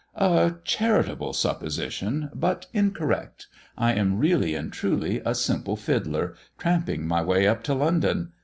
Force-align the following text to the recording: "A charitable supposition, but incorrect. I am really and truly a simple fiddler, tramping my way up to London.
"A 0.15 0.55
charitable 0.63 1.31
supposition, 1.31 2.31
but 2.33 2.65
incorrect. 2.73 3.45
I 3.77 3.93
am 3.93 4.17
really 4.17 4.55
and 4.55 4.73
truly 4.73 5.21
a 5.23 5.35
simple 5.35 5.75
fiddler, 5.75 6.33
tramping 6.57 7.05
my 7.07 7.21
way 7.21 7.45
up 7.47 7.61
to 7.65 7.75
London. 7.75 8.31